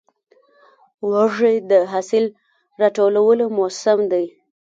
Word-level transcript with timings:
وږی 1.11 1.55
د 1.69 1.71
حاصل 1.91 2.25
راټولو 2.81 3.45
موسم 3.57 3.99
دی. 4.11 4.25